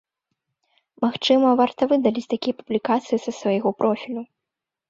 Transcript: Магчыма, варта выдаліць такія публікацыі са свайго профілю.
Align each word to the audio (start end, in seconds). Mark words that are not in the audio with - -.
Магчыма, 1.03 1.51
варта 1.61 1.81
выдаліць 1.93 2.31
такія 2.33 2.57
публікацыі 2.63 3.23
са 3.27 3.31
свайго 3.41 3.69
профілю. 3.83 4.21